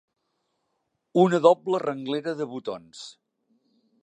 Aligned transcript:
Una 1.25 1.41
doble 1.47 1.83
renglera 1.85 2.35
de 2.41 2.51
botons. 2.55 3.05